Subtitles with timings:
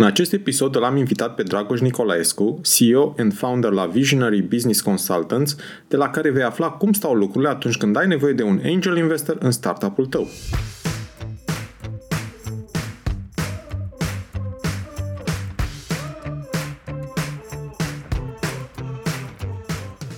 [0.00, 4.80] În acest episod îl am invitat pe Dragoș Nicolaescu, CEO and founder la Visionary Business
[4.80, 5.56] Consultants,
[5.88, 8.96] de la care vei afla cum stau lucrurile atunci când ai nevoie de un angel
[8.96, 10.28] investor în startup-ul tău.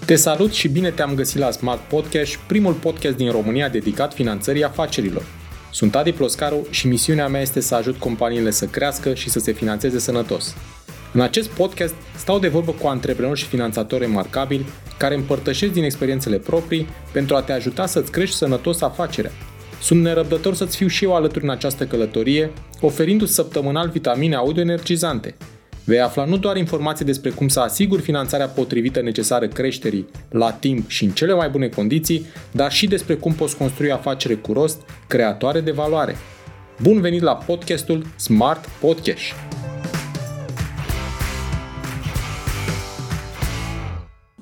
[0.07, 4.65] Te salut și bine te-am găsit la Smart Podcast, primul podcast din România dedicat finanțării
[4.65, 5.25] afacerilor.
[5.71, 9.53] Sunt Adi Ploscaru și misiunea mea este să ajut companiile să crească și să se
[9.53, 10.55] finanțeze sănătos.
[11.13, 14.67] În acest podcast stau de vorbă cu antreprenori și finanțatori remarcabili
[14.99, 19.33] care împărtășesc din experiențele proprii pentru a te ajuta să-ți crești sănătos afacerea.
[19.81, 25.37] Sunt nerăbdător să-ți fiu și eu alături în această călătorie, oferindu-ți săptămânal vitamine audio-energizante–
[25.85, 30.89] Vei afla nu doar informații despre cum să asiguri finanțarea potrivită necesară creșterii la timp
[30.89, 34.81] și în cele mai bune condiții, dar și despre cum poți construi afacere cu rost,
[35.07, 36.17] creatoare de valoare.
[36.83, 39.35] Bun venit la podcastul Smart Podcast!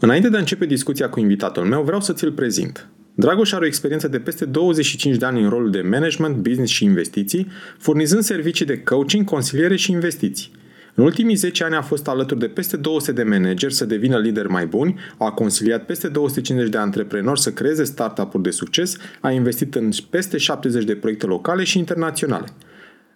[0.00, 2.88] Înainte de a începe discuția cu invitatul meu, vreau să ți-l prezint.
[3.14, 6.84] Dragoș are o experiență de peste 25 de ani în rolul de management, business și
[6.84, 7.46] investiții,
[7.78, 10.50] furnizând servicii de coaching, consiliere și investiții.
[10.98, 14.48] În ultimii 10 ani a fost alături de peste 200 de manageri să devină lideri
[14.48, 19.74] mai buni, a consiliat peste 250 de antreprenori să creeze startup-uri de succes, a investit
[19.74, 22.46] în peste 70 de proiecte locale și internaționale.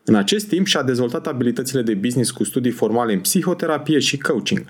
[0.04, 4.64] În acest timp și-a dezvoltat abilitățile de business cu studii formale în psihoterapie și coaching.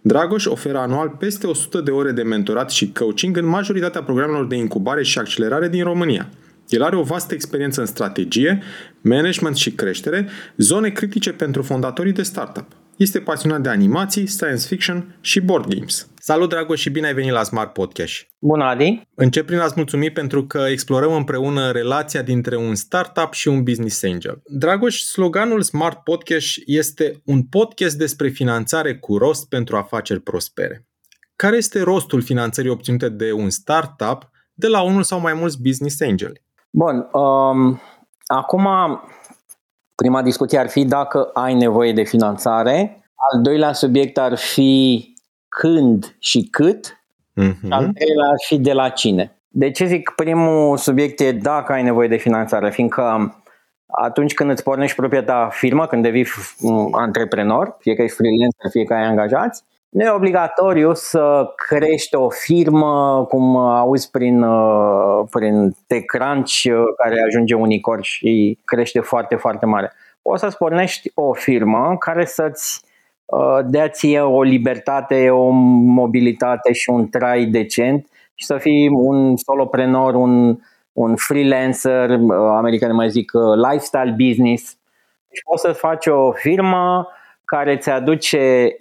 [0.00, 4.56] Dragoș oferă anual peste 100 de ore de mentorat și coaching în majoritatea programelor de
[4.56, 6.28] incubare și accelerare din România–
[6.68, 8.62] el are o vastă experiență în strategie,
[9.04, 12.66] management și creștere, zone critice pentru fondatorii de startup.
[12.96, 16.08] Este pasionat de animații, science fiction și board games.
[16.18, 18.14] Salut, Dragoș, și bine ai venit la Smart Podcast.
[18.38, 19.00] Bună, Adi!
[19.14, 24.02] Încep prin a-ți mulțumi pentru că explorăm împreună relația dintre un startup și un business
[24.02, 24.42] angel.
[24.44, 30.86] Dragoș, sloganul Smart Podcast este un podcast despre finanțare cu rost pentru afaceri prospere.
[31.36, 36.00] Care este rostul finanțării obținute de un startup de la unul sau mai mulți business
[36.00, 36.42] angeli?
[36.70, 37.80] Bun, um,
[38.26, 38.68] acum
[39.94, 43.04] prima discuție ar fi dacă ai nevoie de finanțare.
[43.32, 45.14] Al doilea subiect ar fi
[45.48, 47.04] când și cât.
[47.40, 47.68] Uh-huh.
[47.70, 49.38] Al treilea ar fi de la cine.
[49.48, 52.70] De ce zic primul subiect e dacă ai nevoie de finanțare?
[52.70, 53.34] Fiindcă
[53.86, 56.26] atunci când îți pornești propria ta firmă, când devii
[56.92, 62.28] antreprenor, fie că ești freelancer, fie că ai angajați, nu e obligatoriu să crești o
[62.28, 69.66] firmă, cum auzi prin, uh, prin TechCrunch, uh, care ajunge unicorn și crește foarte, foarte
[69.66, 69.92] mare.
[70.22, 72.82] Poți să-ți pornești o firmă care să-ți
[73.24, 79.36] uh, dea ție o libertate, o mobilitate și un trai decent și să fii un
[79.36, 80.58] soloprenor, un,
[80.92, 83.32] un freelancer, americani mai zic
[83.70, 84.62] lifestyle business.
[84.70, 84.76] Și
[85.28, 87.08] deci poți să faci o firmă
[87.44, 88.74] care îți aduce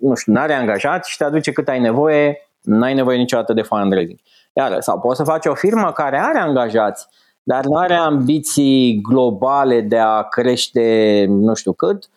[0.00, 4.18] nu știu, n-are angajați și te aduce cât ai nevoie, n-ai nevoie niciodată de fundraising.
[4.52, 7.06] Iar, sau poți să faci o firmă care are angajați,
[7.42, 12.08] dar nu are ambiții globale de a crește nu știu cât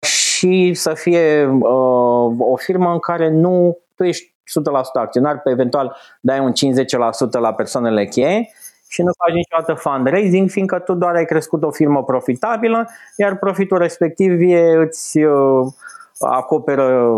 [0.00, 4.32] și să fie uh, o firmă în care nu tu ești 100%
[4.92, 6.52] acționar, pe eventual dai un
[7.36, 8.48] 50% la persoanele cheie
[8.88, 13.78] și nu faci niciodată fundraising, fiindcă tu doar ai crescut o firmă profitabilă, iar profitul
[13.78, 15.66] respectiv e, îți uh,
[16.18, 17.14] acoperă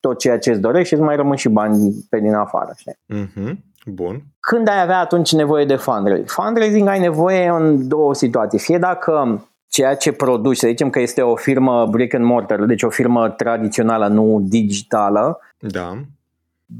[0.00, 2.72] tot ceea ce îți dorești și îți mai rămân și bani pe din afară.
[2.76, 2.98] Știi?
[3.14, 3.56] Mm-hmm.
[3.86, 4.22] Bun.
[4.40, 6.28] Când ai avea atunci nevoie de fundraising?
[6.28, 8.58] Fundraising ai nevoie în două situații.
[8.58, 12.82] Fie dacă ceea ce produci, să zicem că este o firmă brick and mortar, deci
[12.82, 15.96] o firmă tradițională, nu digitală, da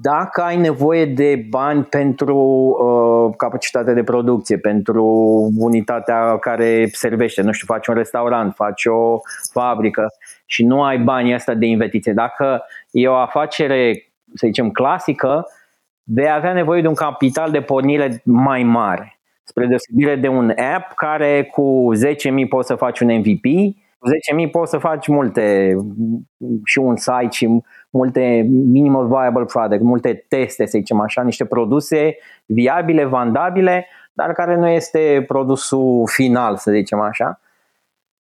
[0.00, 5.05] dacă ai nevoie de bani pentru uh, capacitate de producție, pentru
[5.56, 9.21] unitatea care servește, nu știu, faci un restaurant, faci o
[9.53, 10.06] fabrică
[10.52, 13.92] și nu ai banii ăsta de investiție, dacă e o afacere,
[14.34, 15.46] să zicem, clasică,
[16.02, 19.18] vei avea nevoie de un capital de pornire mai mare.
[19.44, 21.90] Spre deosebire de un app care cu
[22.42, 23.44] 10.000 poți să faci un MVP,
[23.98, 24.08] cu
[24.44, 25.76] 10.000 poți să faci multe
[26.64, 32.16] și un site și multe minimal viable product, multe teste, să zicem așa, niște produse
[32.46, 37.40] viabile, vandabile, dar care nu este produsul final, să zicem așa.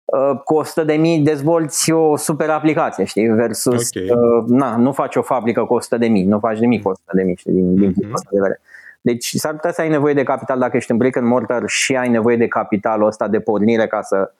[0.08, 4.08] Uh, cu 100 de mii dezvolți o super aplicație, știi, versus, okay.
[4.08, 7.10] uh, na, nu faci o fabrică cu 100 de mii, nu faci nimic cu 100
[7.14, 8.31] de mii, știi, din, din mm-hmm.
[8.31, 8.60] de vedere.
[9.00, 11.96] Deci s-ar putea să ai nevoie de capital dacă ești în brick and mortar și
[11.96, 14.32] ai nevoie de capitalul ăsta de pornire ca să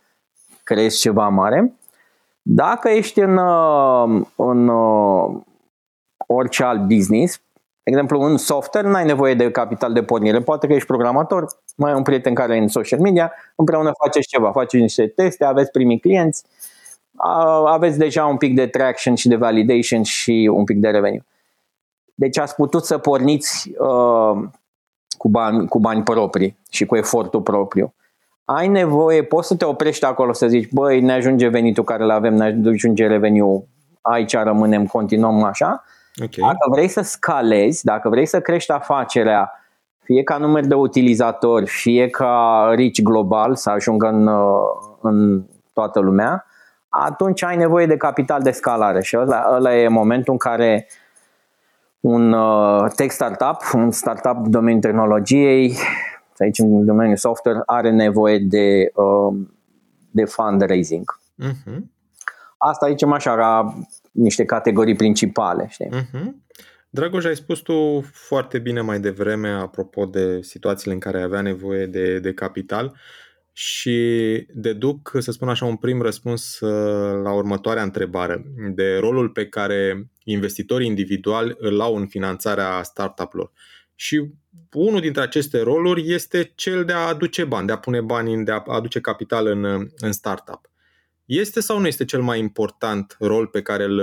[0.62, 1.73] creezi ceva mare.
[2.43, 4.69] Dacă ești în, uh, în
[6.26, 7.41] orice alt business,
[7.88, 10.40] exemplu, în software n-ai nevoie de capital de pornire.
[10.40, 11.46] Poate că ești programator,
[11.76, 15.44] mai ai un prieten care e în social media, împreună faceți ceva, faceți niște teste,
[15.44, 16.44] aveți primii clienți,
[17.67, 21.25] aveți deja un pic de traction și de validation și un pic de revenue.
[22.14, 24.49] Deci ați putut să porniți uh,
[25.19, 27.94] cu, bani, cu bani proprii și cu efortul propriu.
[28.44, 32.11] Ai nevoie, poți să te oprești acolo să zici, băi, ne ajunge venitul care îl
[32.11, 33.64] avem, ne ajunge revenue,
[34.00, 35.84] aici rămânem, continuăm așa.
[36.23, 36.49] Okay.
[36.53, 39.53] Dacă vrei să scalezi, dacă vrei să crești afacerea,
[40.03, 44.61] fie ca număr de utilizatori, fie ca reach global, să ajungă în, uh,
[45.00, 46.47] în toată lumea,
[46.88, 50.87] atunci ai nevoie de capital de scalare și ăla, ăla e momentul în care
[52.00, 55.76] un uh, tech startup, un startup în domeniul tehnologiei,
[56.38, 59.37] aici în domeniul software, are nevoie de, uh,
[60.11, 61.20] de fundraising.
[61.44, 61.79] Uh-huh.
[62.59, 63.75] Asta zicem așa, ca
[64.19, 65.67] niște categorii principale.
[65.70, 65.88] Știi?
[65.88, 66.47] Uh-huh.
[66.91, 71.87] Dragoș, ai spus tu foarte bine mai devreme apropo de situațiile în care avea nevoie
[71.87, 72.97] de, de capital
[73.53, 78.44] și deduc, să spun așa, un prim răspuns uh, la următoarea întrebare,
[78.75, 83.53] de rolul pe care investitorii individuali îl au în finanțarea startup-lor.
[83.94, 84.31] Și
[84.73, 88.50] unul dintre aceste roluri este cel de a aduce bani, de a pune bani, de
[88.50, 90.70] a aduce capital în, în startup.
[91.29, 94.01] Este sau nu este cel mai important rol pe care îl,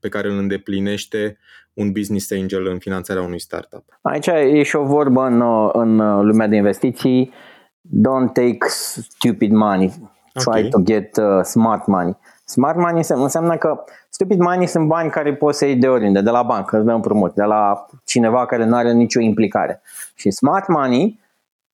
[0.00, 1.38] pe care îl îndeplinește
[1.74, 3.98] un business angel în finanțarea unui startup?
[4.02, 5.40] Aici e și o vorbă în,
[5.72, 7.32] în lumea de investiții
[7.80, 9.88] don't take stupid money,
[10.32, 10.68] try okay.
[10.68, 12.16] to get uh, smart money.
[12.44, 16.30] Smart money înseamnă că stupid money sunt bani care poți să iei de oriunde, de
[16.30, 19.82] la bancă, îți dă împrumut, de la cineva care nu are nicio implicare.
[20.14, 21.20] Și smart money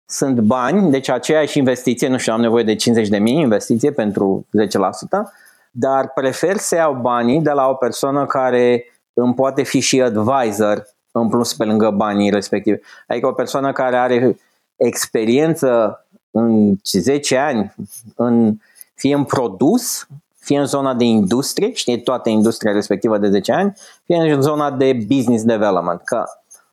[0.07, 4.47] sunt bani, deci aceeași investiție, nu știu, am nevoie de 50 de mii investiție pentru
[4.49, 5.23] 10%,
[5.71, 10.87] dar prefer să iau banii de la o persoană care îmi poate fi și advisor
[11.13, 12.79] în plus pe lângă banii respectivi.
[13.07, 14.37] Adică o persoană care are
[14.77, 15.99] experiență
[16.31, 17.75] în 10 ani,
[18.17, 18.57] în,
[18.95, 20.07] fie în produs,
[20.39, 23.73] fie în zona de industrie, știe toată industria respectivă de 10 ani,
[24.05, 26.25] fie în zona de business development, că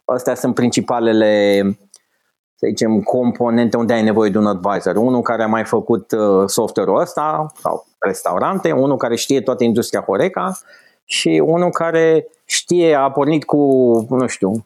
[0.05, 1.63] astea sunt principalele
[2.61, 4.95] să zicem, componente unde ai nevoie de un advisor.
[4.95, 10.01] Unul care a mai făcut uh, software-ul ăsta, sau restaurante, unul care știe toată industria
[10.01, 10.57] Horeca
[11.05, 13.57] și unul care știe, a pornit cu,
[14.09, 14.65] nu știu,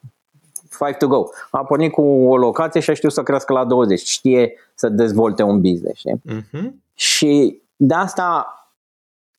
[0.69, 1.23] five to go.
[1.51, 4.01] A pornit cu o locație și a știut să crească la 20.
[4.07, 5.99] Știe să dezvolte un business.
[5.99, 6.21] Știi?
[6.29, 6.71] Uh-huh.
[6.93, 8.47] Și de asta,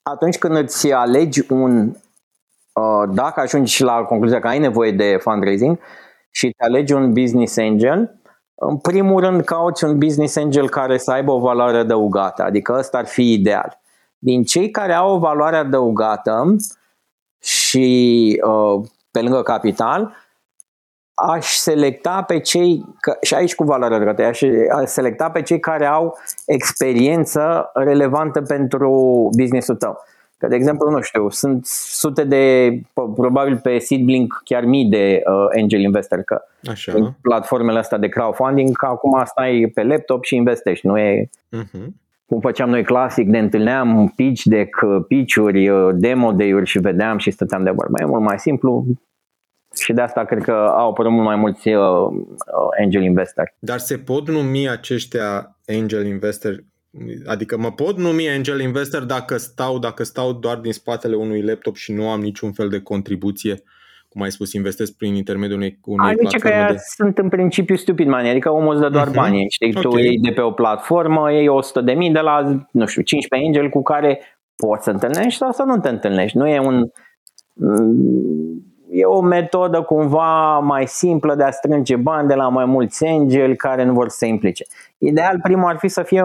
[0.01, 1.87] atunci când îți alegi un,
[2.73, 5.79] uh, dacă ajungi la concluzia că ai nevoie de fundraising
[6.31, 8.17] și te alegi un business angel,
[8.59, 12.97] în primul rând cauți un business angel care să aibă o valoare adăugată, adică ăsta
[12.97, 13.79] ar fi ideal.
[14.17, 16.55] Din cei care au o valoare adăugată
[17.39, 20.15] și uh, pe lângă capital,
[21.13, 22.85] aș selecta pe cei,
[23.21, 24.41] și aici cu valoare adăugată, aș,
[24.75, 28.89] aș selecta pe cei care au experiență relevantă pentru
[29.37, 29.97] businessul tău.
[30.37, 35.61] Că, de exemplu, nu știu, sunt sute de, probabil pe Seedblink, chiar mii de uh,
[35.61, 37.15] angel investor, că Așa.
[37.21, 41.29] platformele astea de crowdfunding, că acum stai pe laptop și investești, nu e...
[41.57, 41.87] Uh-huh.
[42.25, 47.31] Cum făceam noi clasic, ne întâlneam pitch deck, pitch-uri, uh, demo day-uri și vedeam și
[47.31, 48.01] stăteam de vorbă.
[48.01, 48.85] E mult mai simplu,
[49.75, 53.55] și de asta cred că au apărut mult mai mulți uh, uh, angel investori.
[53.59, 56.63] Dar se pot numi aceștia angel investor?
[57.25, 61.75] Adică mă pot numi angel investor dacă stau, dacă stau doar din spatele unui laptop
[61.75, 63.63] și nu am niciun fel de contribuție
[64.09, 66.79] cum ai spus, investesc prin intermediul unei, unei adică platforme că de...
[66.95, 69.13] sunt în principiu stupid money, adică omul îți dă doar uh-huh.
[69.13, 69.45] banii.
[69.49, 69.81] Știi, okay.
[69.81, 73.47] tu iei de pe o platformă, iei 100 de mii de la, nu știu, 15
[73.47, 74.19] angel cu care
[74.55, 76.37] poți să întâlnești sau să nu te întâlnești.
[76.37, 76.89] Nu e un
[78.89, 83.55] e o metodă cumva mai simplă de a strânge bani de la mai mulți angeli
[83.55, 84.65] care nu vor să se implice.
[84.97, 86.21] Ideal, primul ar fi să fie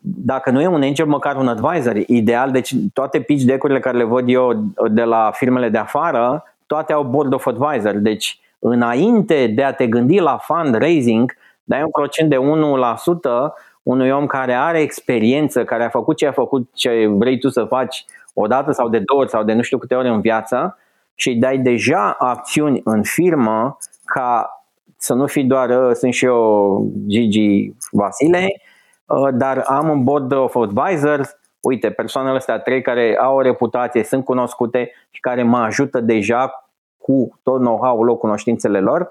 [0.00, 1.96] dacă nu e un angel, măcar un advisor.
[2.06, 4.52] Ideal, deci toate pitch deck-urile care le văd eu
[4.90, 7.94] de la firmele de afară, toate au board of advisor.
[7.94, 12.40] Deci, înainte de a te gândi la fundraising, dai un procent de 1%
[13.82, 17.64] unui om care are experiență, care a făcut ce a făcut, ce vrei tu să
[17.64, 18.04] faci
[18.34, 20.78] o dată sau de două ori sau de nu știu câte ori în viață
[21.14, 24.50] și îi dai deja acțiuni în firmă ca
[24.96, 28.69] să nu fii doar, ă, sunt și eu Gigi Vasile, ă,
[29.32, 34.24] dar am un board of advisors, uite, persoanele astea trei care au o reputație, sunt
[34.24, 39.10] cunoscute și care mă ajută deja cu tot know-how-ul lor, cunoștințele lor,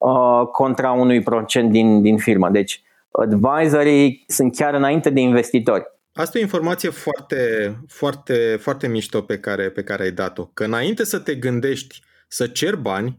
[0.00, 2.48] ă, contra unui procent din, din firmă.
[2.48, 5.84] Deci, advisorii sunt chiar înainte de investitori.
[6.14, 10.44] Asta e o informație foarte, foarte, foarte mișto pe care, pe care ai dat-o.
[10.44, 13.18] Că înainte să te gândești să cer bani,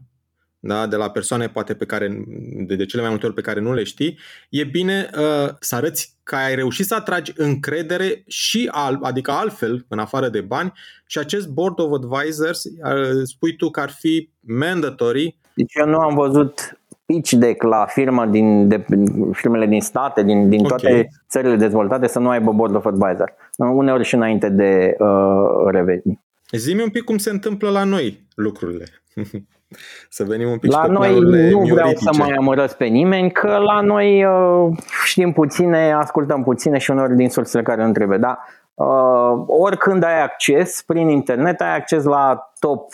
[0.64, 2.24] da, de la persoane poate pe care,
[2.66, 5.74] de, de cele mai multe ori pe care nu le știi, e bine uh, să
[5.74, 10.72] arăți că ai reușit să atragi încredere și al, adică altfel, în afară de bani,
[11.06, 15.36] și acest board of advisors, uh, spui tu că ar fi mandatory.
[15.54, 18.84] Deci eu nu am văzut pitch deck la firmă din, de,
[19.32, 21.08] firmele din state, din, din toate okay.
[21.28, 23.34] țările dezvoltate să nu aibă board of advisor.
[23.56, 26.20] Uneori și înainte de uh, revenue.
[26.52, 28.84] Zi-mi un pic cum se întâmplă la noi lucrurile.
[30.08, 31.18] să venim un pic La noi
[31.50, 36.78] nu vreau să mai amărăți pe nimeni, că la noi uh, știm puține, ascultăm puține
[36.78, 38.18] și uneori din sursele care nu trebuie.
[38.18, 38.38] Dar
[38.74, 42.88] uh, oricând ai acces prin internet, ai acces la top,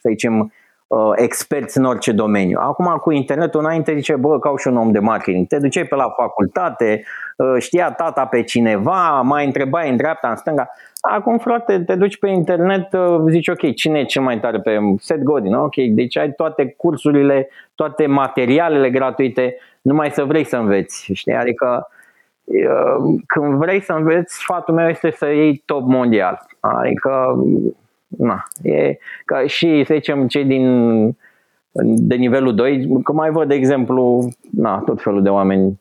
[0.00, 0.52] să zicem,
[0.86, 2.58] uh, experți în orice domeniu.
[2.60, 5.46] Acum cu internetul înainte zice, bă, ca și un om de marketing.
[5.46, 7.04] Te duceai pe la facultate,
[7.36, 10.68] uh, știa tata pe cineva, mai întrebai în dreapta, în stânga.
[11.04, 14.78] Acum, frate, te duci pe internet, uh, zici, ok, cine e cel mai tare pe
[14.98, 15.54] Seth Godin?
[15.54, 21.32] Ok, deci ai toate cursurile, toate materialele gratuite, numai să vrei să înveți, știi?
[21.32, 21.88] Adică
[22.44, 26.46] uh, când vrei să înveți, sfatul meu este să iei top mondial.
[26.60, 27.42] Adică,
[28.08, 31.16] na, e ca și, să zicem, cei din
[31.84, 35.80] de nivelul 2, că mai văd, de exemplu, na, tot felul de oameni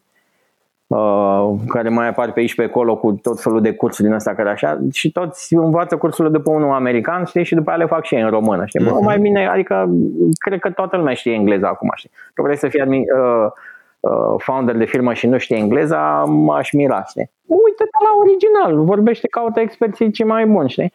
[0.96, 4.34] Uh, care mai apar pe aici pe acolo cu tot felul de cursuri din asta
[4.34, 8.06] care așa și toți învață cursurile după unul american știi, și după aia le fac
[8.06, 8.66] și ei în română.
[8.66, 8.86] Știi?
[8.86, 9.04] Uh-huh.
[9.04, 9.90] mai bine, adică
[10.34, 11.92] cred că toată lumea știe engleza acum.
[11.96, 12.10] Știi?
[12.34, 13.52] Că vrei să fii admin, uh,
[14.00, 17.04] uh, founder de firmă și nu știe engleza, m-aș mira.
[17.04, 17.32] Știi?
[17.46, 20.70] Uite-te la original, vorbește, caută experții cei mai buni.
[20.70, 20.94] Știi?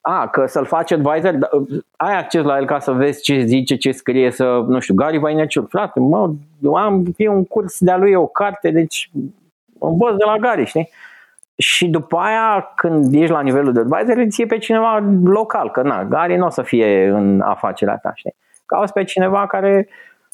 [0.00, 1.48] A, că să-l faci advisor, da,
[1.96, 5.18] ai acces la el ca să vezi ce zice, ce scrie, să, nu știu, Gary
[5.18, 6.30] Vaynerchuk, frate, mă,
[6.76, 9.10] am, e un curs de-a lui, o carte, deci
[9.78, 10.90] învăț de la Gary, știi?
[11.56, 16.04] Și după aia, când ești la nivelul de advisor, îți pe cineva local, că na,
[16.04, 18.34] Gary nu o să fie în afacerea ta, știi?
[18.66, 19.88] Cauți pe cineva care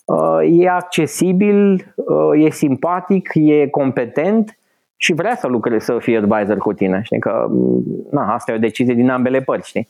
[0.05, 4.59] uh, e accesibil, uh, e simpatic, e competent
[5.05, 7.01] și vrea să lucreze, să fie advisor cu tine.
[7.03, 7.19] Știi?
[7.19, 7.47] Că
[8.11, 9.69] na, asta e o decizie din ambele părți.
[9.69, 9.89] Știi?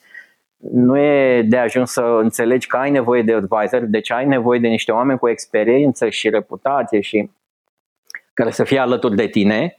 [0.72, 4.68] Nu e de ajuns să înțelegi că ai nevoie de advisor, deci ai nevoie de
[4.68, 7.30] niște oameni cu experiență și reputație și
[8.32, 9.76] care să fie alături de tine.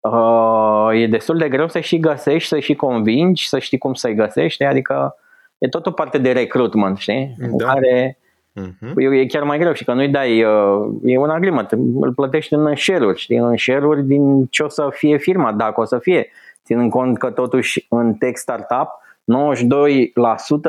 [0.00, 4.14] Uh, e destul de greu să și găsești, să și convingi, să știi cum să-i
[4.14, 5.16] găsești, adică
[5.58, 7.34] e tot o parte de recruitment, știi?
[7.38, 7.46] Da.
[7.46, 8.18] În care
[8.60, 9.12] Uh-huh.
[9.12, 12.76] E chiar mai greu și că nu-i dai, uh, e un agreement, îl plătești în
[12.76, 16.28] share-uri, știi, în share-uri din ce o să fie firma, dacă o să fie,
[16.64, 18.88] ținând cont că totuși în tech startup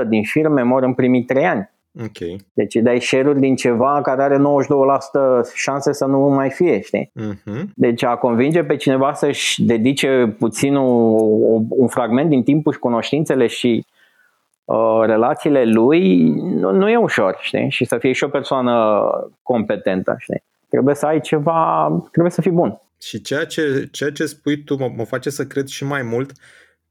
[0.05, 1.71] 92% din firme mor în primii 3 ani.
[2.05, 2.37] Okay.
[2.53, 4.41] Deci dai share-uri din ceva care are 92%
[5.53, 7.11] șanse să nu mai fie, știi?
[7.19, 7.63] Uh-huh.
[7.75, 13.47] Deci a convinge pe cineva să-și dedice puțin un, un fragment din timpul și cunoștințele
[13.47, 13.93] și Uh,
[15.05, 17.69] relațiile lui nu, nu e ușor, știi?
[17.69, 19.01] Și să fie și o persoană
[19.41, 20.43] competentă, știi?
[20.69, 22.81] Trebuie să ai ceva, trebuie să fii bun.
[23.01, 26.31] Și ceea ce, ceea ce spui tu mă, mă face să cred și mai mult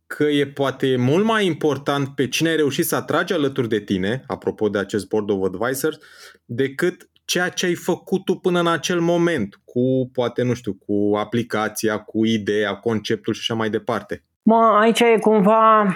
[0.07, 4.25] că e poate mult mai important pe cine ai reușit să atragi alături de tine,
[4.27, 5.99] apropo de acest board of advisors,
[6.45, 11.17] decât ceea ce ai făcut tu până în acel moment, cu, poate, nu știu, cu
[11.17, 14.25] aplicația, cu ideea, conceptul și așa mai departe.
[14.45, 15.87] Mă, aici e cumva,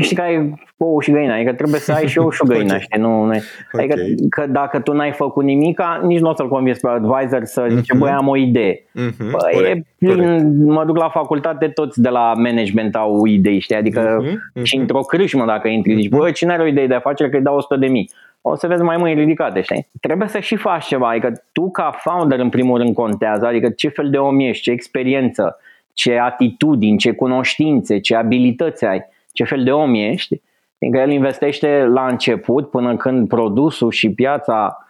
[0.00, 2.80] știi că ai ou și găina, adică trebuie să ai și ou și găina, okay.
[2.80, 3.30] știi, nu, nu
[3.72, 4.14] adică okay.
[4.30, 7.94] că dacă tu n-ai făcut nimica, nici nu o să-l convingi pe advisor să zice,
[7.94, 7.98] mm-hmm.
[7.98, 8.74] băi, am o idee.
[8.74, 9.30] Mm-hmm.
[9.30, 10.44] Bă, corect, e plin, corect.
[10.66, 14.62] mă duc la facultate, toți de la management au idei, știi, adică mm-hmm.
[14.62, 17.42] și într-o crâșmă dacă intri, zici, bă, cine are o idee de afacere că îi
[17.42, 18.10] dau 100 de mii?
[18.40, 19.88] O să vezi mai mâini ridicate, știi?
[20.00, 23.88] Trebuie să și faci ceva, adică tu ca founder în primul rând contează, adică ce
[23.88, 25.58] fel de om ești, ce experiență,
[25.96, 30.40] ce atitudini, ce cunoștințe, ce abilități ai, ce fel de om ești,
[30.78, 34.86] fiindcă el investește la început până când produsul și piața,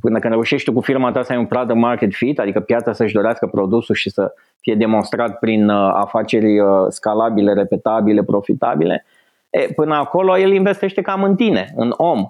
[0.00, 2.92] până când reușești tu cu firma ta să ai un product market fit, adică piața
[2.92, 9.04] să-și dorească produsul și să fie demonstrat prin uh, afaceri uh, scalabile, repetabile, profitabile,
[9.50, 12.26] e, până acolo el investește cam în tine, în om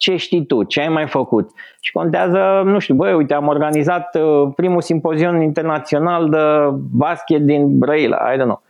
[0.00, 1.50] ce știi tu, ce ai mai făcut.
[1.80, 6.38] Și contează, nu știu, băi, uite, am organizat uh, primul simpozion internațional de
[6.90, 8.62] basket din Brăila, I don't know.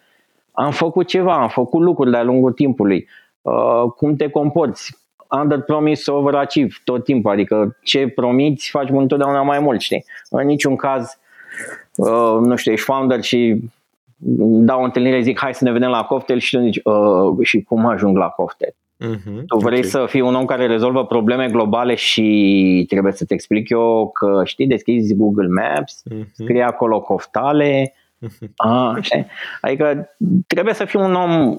[0.52, 3.08] Am făcut ceva, am făcut lucruri de-a lungul timpului.
[3.42, 4.98] Uh, cum te comporți?
[5.40, 7.30] Under promise, over achieve, tot timpul.
[7.30, 10.04] Adică ce promiți, faci întotdeauna mai mult, știi?
[10.30, 11.18] În niciun caz,
[11.96, 13.60] uh, nu știu, ești founder și
[14.62, 17.62] dau o întâlnire, zic hai să ne vedem la cocktail și tu zici uh, și
[17.62, 18.74] cum ajung la cocktail?
[19.00, 19.44] Uh-huh.
[19.46, 19.90] Tu vrei okay.
[19.90, 24.42] să fii un om care rezolvă probleme globale și trebuie să te explic eu că,
[24.44, 26.24] știi, deschizi Google Maps, uh-huh.
[26.32, 27.94] scrie acolo coftale.
[27.94, 28.48] Uh-huh.
[28.56, 29.26] Ah, știi?
[29.60, 30.10] Adică
[30.46, 31.54] trebuie să fii un om,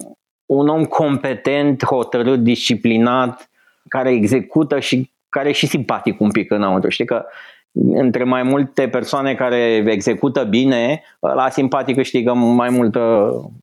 [0.46, 3.50] un om competent, hotărât, disciplinat,
[3.88, 6.90] care execută și care e și simpatic un pic înăuntru.
[6.90, 7.24] Știi că
[7.72, 13.00] între mai multe persoane care execută bine, la simpatic câștigă mai multă,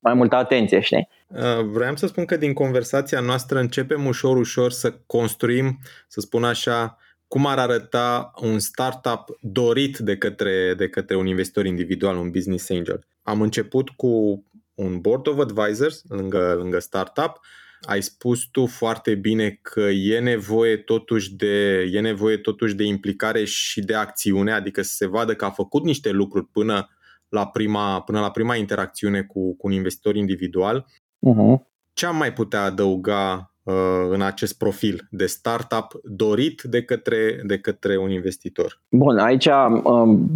[0.02, 1.08] mai multă atenție, știi?
[1.26, 6.44] Uh, vreau să spun că din conversația noastră începem ușor, ușor să construim, să spun
[6.44, 6.98] așa,
[7.28, 12.70] cum ar arăta un startup dorit de către, de către un investitor individual, un business
[12.70, 13.04] angel.
[13.22, 17.40] Am început cu un board of advisors lângă, lângă startup,
[17.80, 23.44] ai spus tu foarte bine că e nevoie totuși de, e nevoie totuși de implicare
[23.44, 26.88] și de acțiune, adică să se vadă că a făcut niște lucruri până
[27.28, 30.86] la prima, până la prima interacțiune cu, cu un investitor individual.
[31.28, 31.68] Uh-huh.
[31.92, 33.74] Ce am mai putea adăuga uh,
[34.10, 38.80] în acest profil de startup dorit de către, de către un investitor?
[38.90, 39.48] Bun, aici
[39.84, 40.28] um,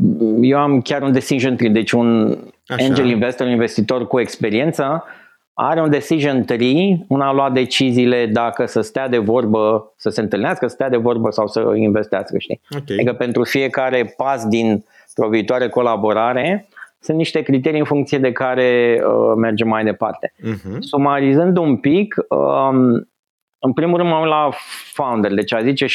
[0.42, 2.84] eu am chiar un decision tree, deci un Așa.
[2.84, 5.04] angel investor, un investitor cu experiență,
[5.54, 10.20] are un decision tree, un a luat deciziile dacă să stea de vorbă, să se
[10.20, 12.60] întâlnească, să stea de vorbă sau să investească, știi?
[12.70, 12.96] Okay.
[12.96, 14.84] Adică pentru fiecare pas din
[15.16, 16.68] o viitoare colaborare
[17.00, 20.32] sunt niște criterii în funcție de care uh, mergem mai departe.
[20.38, 20.78] Uh-huh.
[20.78, 23.08] Sumarizând un pic, um,
[23.58, 24.48] în primul rând mă uit la
[24.92, 25.88] founder, deci a zice 75%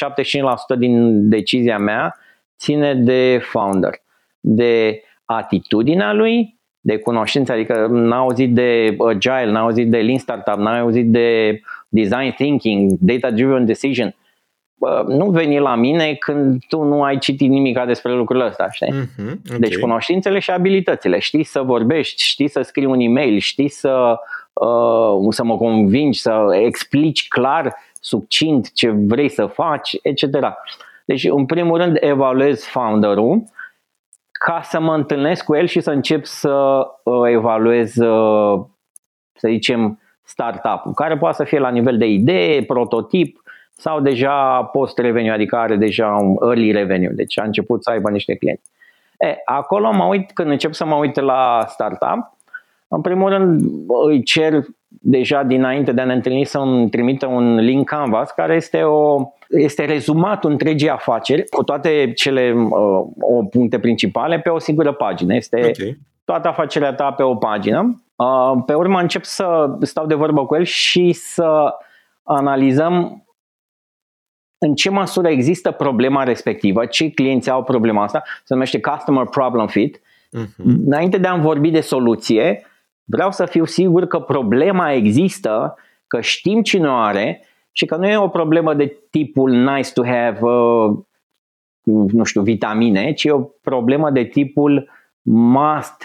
[0.78, 2.18] din decizia mea
[2.58, 3.94] ține de founder,
[4.39, 10.57] de atitudinea lui, de cunoștință, adică n-a auzit de Agile, n-a auzit de Lean Startup,
[10.57, 11.59] n-a auzit de
[11.89, 14.15] Design Thinking, Data Driven Decision.
[14.79, 18.93] Bă, nu veni la mine când tu nu ai citit nimic despre lucrurile astea, știi?
[18.93, 19.59] Mm-hmm, okay.
[19.59, 21.19] Deci cunoștințele și abilitățile.
[21.19, 24.19] Știi să vorbești, știi să scrii un e-mail, știi să,
[24.53, 30.24] uh, să mă convingi, să explici clar, succint ce vrei să faci, etc.
[31.05, 33.43] Deci, în primul rând, evaluezi founderul,
[34.46, 38.65] ca să mă întâlnesc cu el și să încep să uh, evaluez, uh,
[39.34, 43.41] să zicem, startup-ul, care poate să fie la nivel de idee, prototip
[43.72, 48.36] sau deja post-revenue, adică are deja un early revenue, deci a început să aibă niște
[48.36, 48.72] clienți.
[49.17, 52.38] E, acolo mă uit, când încep să mă uit la startup,
[52.88, 53.62] în primul rând
[54.05, 58.82] îi cer deja dinainte de a ne întâlni să-mi trimită un link Canvas care este,
[58.82, 62.71] o, este rezumat întregii afaceri cu toate cele uh,
[63.19, 65.36] o puncte principale pe o singură pagină.
[65.36, 65.99] Este okay.
[66.25, 68.04] toată afacerea ta pe o pagină.
[68.15, 71.73] Uh, pe urmă încep să stau de vorbă cu el și să
[72.23, 73.23] analizăm
[74.58, 79.67] în ce măsură există problema respectivă, ce clienți au problema asta, se numește Customer Problem
[79.67, 79.97] Fit.
[79.97, 80.86] Uh-huh.
[80.86, 82.63] Înainte de a vorbi de soluție,
[83.12, 85.76] Vreau să fiu sigur că problema există,
[86.08, 90.06] că știm cine o are și că nu e o problemă de tipul nice to
[90.06, 90.98] have, uh,
[92.12, 94.89] nu știu, vitamine, ci e o problemă de tipul
[95.22, 96.04] must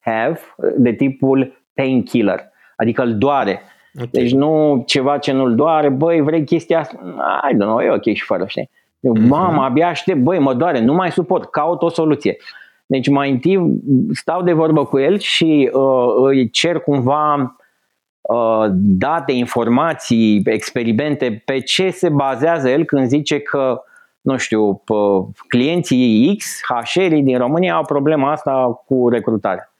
[0.00, 0.40] have,
[0.76, 2.40] de tipul painkiller,
[2.76, 3.62] adică îl doare.
[3.94, 4.08] Okay.
[4.10, 7.00] Deci nu ceva ce nu-l doare, băi, vrei chestia asta?
[7.50, 8.70] I don't know, e ok și fără, știi?
[9.00, 9.28] Eu, uh-huh.
[9.28, 12.36] Mama, abia aștept, băi, mă doare, nu mai suport, caut o soluție.
[12.92, 13.80] Deci mai întâi
[14.12, 17.56] stau de vorbă cu el și uh, îi cer cumva
[18.20, 23.82] uh, date, informații, experimente pe ce se bazează el când zice că
[24.20, 24.82] nu știu,
[25.48, 29.72] clienții X, hr din România au problema asta cu recrutare.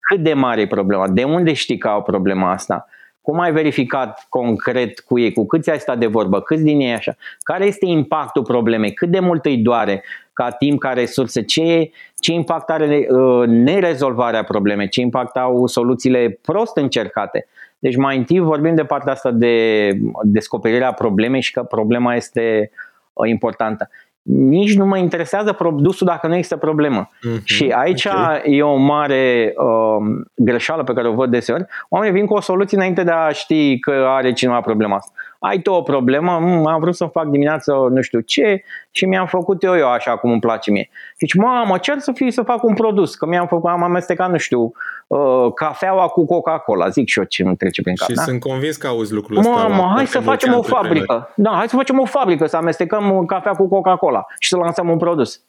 [0.00, 1.08] Cât de mare e problema?
[1.08, 2.86] De unde știi că au problema asta?
[3.24, 5.32] Cum ai verificat concret cu ei?
[5.32, 6.40] Cu câți ai stat de vorbă?
[6.40, 7.16] Câți din ei așa?
[7.42, 8.92] Care este impactul problemei?
[8.92, 11.42] Cât de mult îi doare ca timp, ca resurse?
[11.42, 14.88] Ce, ce impact are uh, nerezolvarea problemei?
[14.88, 17.46] Ce impact au soluțiile prost încercate?
[17.78, 19.90] Deci mai întâi vorbim de partea asta de
[20.22, 22.70] descoperirea problemei și că problema este
[23.12, 23.88] uh, importantă
[24.24, 27.08] nici nu mă interesează produsul dacă nu există problemă.
[27.08, 27.44] Mm-hmm.
[27.44, 28.42] Și aici okay.
[28.44, 31.64] e o mare uh, greșeală pe care o văd deseori.
[31.88, 35.12] Oamenii vin cu o soluție înainte de a ști că are cineva problema asta.
[35.38, 36.30] Ai tu o problemă,
[36.66, 40.30] am vrut să fac dimineața nu știu ce și mi-am făcut eu, eu așa cum
[40.30, 40.90] îmi place mie.
[41.18, 44.36] Deci, mamă, cer să fie să fac un produs, că mi-am făcut, am amestecat, nu
[44.36, 44.72] știu,
[45.06, 48.08] uh, cafeaua cu Coca-Cola, zic și eu ce nu trece prin cap.
[48.08, 48.22] Și da?
[48.22, 49.50] sunt convins că auzi lucrul ăsta.
[49.50, 51.32] Mamă, hai să facem o fabrică.
[51.36, 54.98] Da, hai să facem o fabrică, să amestecăm cafea cu Coca-Cola și să lansăm un
[54.98, 55.42] produs.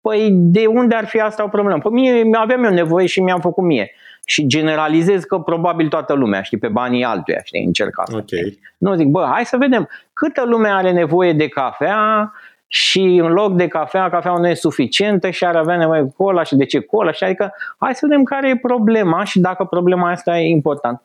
[0.00, 1.78] Păi de unde ar fi asta o problemă?
[1.78, 3.90] Păi mie aveam eu nevoie și mi-am făcut mie
[4.24, 8.16] și generalizez că probabil toată lumea, știi, pe banii altuia, știi, încerc asta.
[8.16, 8.58] Okay.
[8.78, 12.32] Nu zic, bă, hai să vedem câtă lume are nevoie de cafea
[12.74, 16.42] și în loc de cafea, cafeaua nu e suficientă și ar avea nevoie de cola
[16.42, 20.10] și de ce cola și adică hai să vedem care e problema și dacă problema
[20.10, 21.02] asta e important.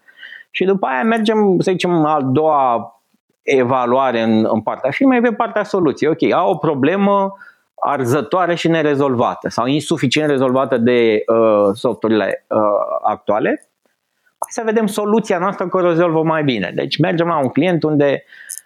[0.51, 2.91] Și după aia mergem, să zicem, al doua
[3.41, 6.09] evaluare în, în partea firmei, pe partea soluției.
[6.09, 7.33] Ok, au o problemă,
[7.75, 12.59] arzătoare și nerezolvată sau insuficient rezolvată de uh, softurile uh,
[13.01, 13.66] actuale.
[14.39, 16.71] Hai să vedem soluția noastră că o rezolvă mai bine.
[16.75, 18.23] Deci mergem la un client unde,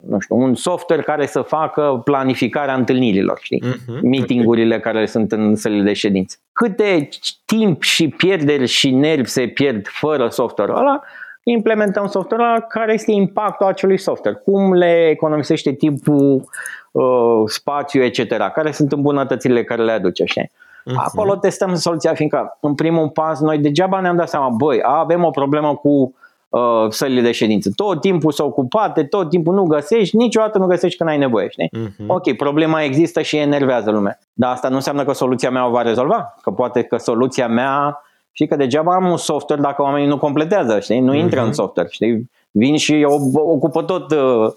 [0.08, 3.64] nu știu, un software care să facă planificarea întâlnirilor, știi?
[3.66, 4.94] Uh-huh, Meetingurile okay.
[4.94, 6.38] care sunt în sălile de ședință.
[6.54, 7.10] Câte
[7.46, 11.02] timp și pierderi și nervi se pierd fără software ăla,
[11.44, 16.50] implementăm software care este impactul acelui software, cum le economisește timpul,
[16.92, 20.26] uh, spațiu, etc., care sunt îmbunătățirile care le aduce.
[20.26, 20.52] Știi?
[20.82, 20.96] Uh-huh.
[20.96, 25.30] Acolo testăm soluția, fiindcă în primul pas noi degeaba ne-am dat seama, băi, avem o
[25.30, 26.16] problemă cu
[26.50, 27.70] uh, sălile de ședință.
[27.76, 31.50] Tot timpul sunt ocupate, tot timpul nu găsești, niciodată nu găsești când ai nevoie.
[31.50, 31.70] Știi?
[31.78, 32.08] Uh-huh.
[32.08, 34.20] Ok, problema există și enervează lumea.
[34.34, 36.36] Dar asta nu înseamnă că soluția mea o va rezolva.
[36.42, 40.80] Că poate că soluția mea și că degeaba am un software dacă oamenii nu completează,
[40.80, 41.00] știi?
[41.00, 41.42] Nu intră uh-huh.
[41.42, 41.56] în mhm.
[41.56, 42.30] software, știi?
[42.52, 44.52] Vin și ocupă tot, uh,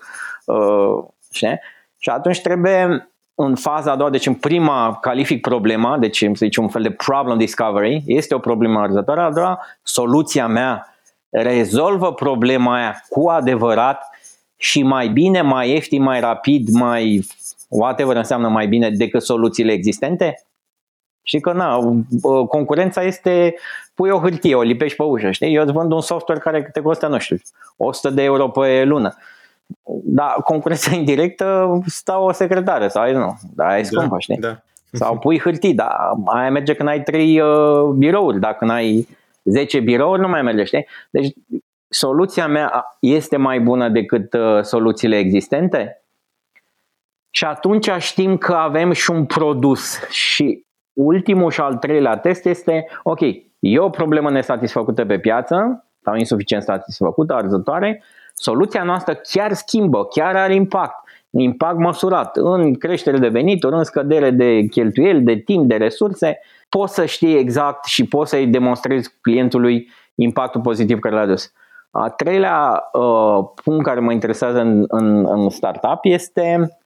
[0.45, 1.61] uh, știi?
[1.99, 6.63] Și atunci trebuie în faza a doua, deci în prima calific problema, deci să zicem
[6.63, 10.95] un fel de problem discovery, este o problemă arzătoare, a doua, soluția mea
[11.31, 14.09] rezolvă problema aia cu adevărat
[14.57, 17.27] și mai bine, mai ieftin, mai rapid, mai
[17.69, 20.47] whatever înseamnă mai bine decât soluțiile existente?
[21.23, 21.79] Și că na,
[22.49, 23.55] concurența este,
[23.95, 25.55] pui o hârtie, o lipești pe ușă, știi?
[25.55, 27.37] Eu îți vând un software care te costă, nu știu,
[27.77, 29.17] 100 de euro pe lună.
[30.05, 34.37] Da, concurența indirectă stau o secretară sau nu, da, e da, scumpă, da, știi?
[34.37, 34.59] Da.
[34.93, 39.09] Sau pui hârtii, dar aia merge când ai 3 uh, birouri, dacă când ai
[39.45, 40.87] 10 birouri nu mai merge, știi?
[41.11, 41.35] Deci
[41.89, 46.05] soluția mea este mai bună decât uh, soluțiile existente?
[47.31, 52.87] Și atunci știm că avem și un produs și ultimul și al treilea test este,
[53.03, 53.21] ok,
[53.59, 58.03] e o problemă nesatisfăcută pe piață sau insuficient satisfăcută, arzătoare,
[58.35, 61.09] soluția noastră chiar schimbă, chiar are impact.
[61.31, 66.39] Impact măsurat în creștere de venituri, în scădere de cheltuieli, de timp, de resurse.
[66.69, 71.53] Poți să știi exact și poți să-i demonstrezi clientului impactul pozitiv care l-a dus.
[71.91, 76.79] A treilea uh, punct care mă interesează în, în, în startup este,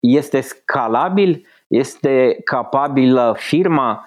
[0.00, 4.06] este scalabil este capabilă firma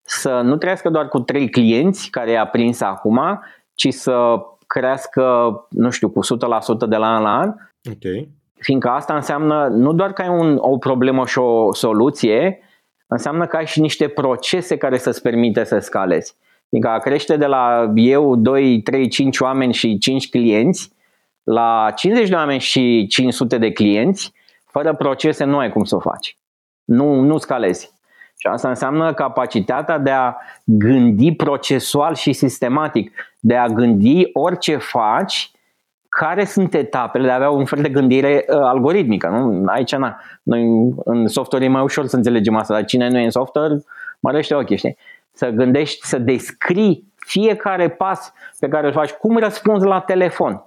[0.00, 3.40] să nu trăiască doar cu trei clienți care i-a prins acum,
[3.74, 4.36] ci să
[4.78, 5.22] crească,
[5.70, 7.54] nu știu, cu 100% de la an la an.
[7.94, 8.28] Okay.
[8.58, 12.58] Fiindcă asta înseamnă nu doar că ai un, o problemă și o soluție,
[13.06, 16.36] înseamnă că ai și niște procese care să-ți permite să scalezi.
[16.68, 20.92] Fiindcă a crește de la eu, 2, 3, 5 oameni și 5 clienți
[21.42, 24.32] la 50 de oameni și 500 de clienți,
[24.64, 26.36] fără procese nu ai cum să o faci
[26.84, 27.93] nu, nu scalezi.
[28.44, 35.50] Și asta înseamnă capacitatea de a gândi procesual și sistematic, de a gândi orice faci,
[36.08, 39.28] care sunt etapele, de a avea un fel de gândire uh, algoritmică.
[39.28, 39.62] Nu?
[39.66, 43.24] Aici, na, noi în software e mai ușor să înțelegem asta, dar cine nu e
[43.24, 43.84] în software,
[44.20, 44.96] mărește ochii, știi?
[45.32, 50.64] Să gândești, să descrii fiecare pas pe care îl faci, cum răspunzi la telefon.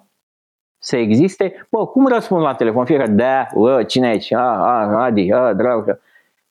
[0.78, 2.86] Să existe, bă, cum răspunzi la telefon?
[2.86, 4.34] Fiecare, da, bă, cine e aici?
[4.34, 6.02] A, a, Adi, a, dragă.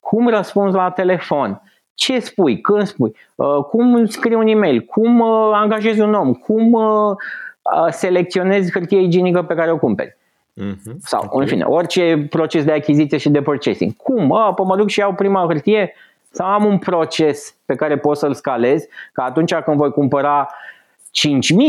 [0.09, 1.63] Cum răspunzi la telefon?
[1.95, 2.61] Ce spui?
[2.61, 3.17] Când spui?
[3.35, 4.81] Uh, cum scrii un e-mail?
[4.81, 6.33] Cum uh, angajezi un om?
[6.33, 7.17] Cum uh,
[7.91, 10.17] selecționezi hârtie igienică pe care o cumperi?
[10.63, 10.97] Mm-hmm.
[10.99, 11.41] Sau, okay.
[11.41, 13.97] în fine, orice proces de achiziție și de purchasing.
[13.97, 14.33] Cum?
[14.33, 15.95] A, pă mă duc și iau prima hârtie?
[16.31, 20.49] Sau am un proces pe care pot să-l scalez, ca atunci când voi cumpăra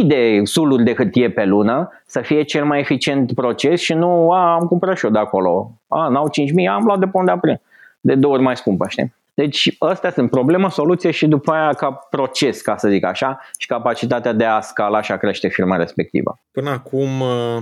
[0.02, 4.32] 5.000 de suluri de hârtie pe lună să fie cel mai eficient proces și nu,
[4.32, 5.72] a, am cumpărat și eu de acolo.
[5.88, 7.60] A, n-au 5.000, am luat de pe unde aprins
[8.00, 9.16] de două ori mai scumpă, știi?
[9.34, 13.68] Deci astea sunt problemă, soluție și după aia ca proces, ca să zic așa, și
[13.68, 16.40] capacitatea de a scala și a crește firma respectivă.
[16.52, 17.62] Până acum uh,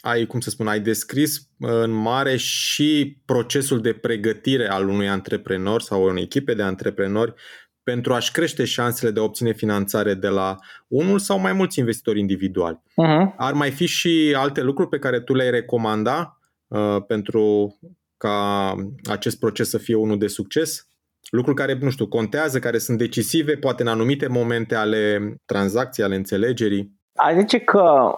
[0.00, 5.08] ai, cum să spun, ai descris uh, în mare și procesul de pregătire al unui
[5.08, 7.34] antreprenor sau unei echipe de antreprenori
[7.82, 10.56] pentru a-și crește șansele de a obține finanțare de la
[10.88, 12.80] unul sau mai mulți investitori individuali.
[12.80, 13.34] Uh-huh.
[13.36, 17.76] Ar mai fi și alte lucruri pe care tu le-ai recomanda uh, pentru
[18.24, 18.74] ca
[19.10, 20.88] acest proces să fie unul de succes?
[21.30, 26.14] Lucruri care, nu știu, contează, care sunt decisive, poate în anumite momente ale tranzacției, ale
[26.14, 26.92] înțelegerii?
[27.14, 28.14] A zice că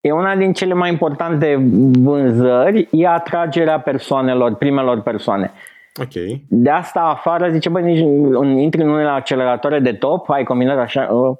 [0.00, 1.56] e una din cele mai importante
[1.98, 5.52] vânzări, e atragerea persoanelor, primelor persoane.
[6.00, 6.40] Ok.
[6.48, 11.02] De asta afară, zice, băi, nici intri în unele acceleratoare de top, ai combinat așa,
[11.02, 11.36] uh,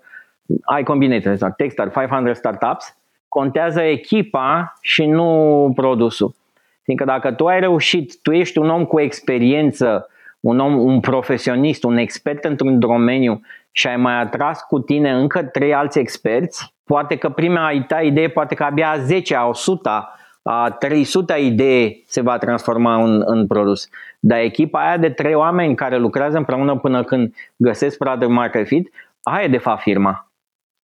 [0.65, 2.97] ai combinat, sau Techstar 500 Startups,
[3.29, 6.35] contează echipa și nu produsul.
[6.83, 10.07] Fiindcă dacă tu ai reușit, tu ești un om cu experiență,
[10.41, 13.41] un om, un profesionist, un expert într-un domeniu
[13.73, 18.29] și ai mai atras cu tine încă trei alți experți, poate că prima ta idee,
[18.29, 20.09] poate că abia a 10, a 100,
[20.43, 23.89] a 300 idee se va transforma în, în produs.
[24.21, 28.93] Dar echipa aia de trei oameni care lucrează împreună până când găsesc product market fit,
[29.23, 30.27] aia e de fapt firma.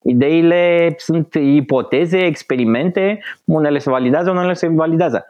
[0.02, 5.26] Ideile sunt ipoteze, experimente, unele se validează, unele se validează.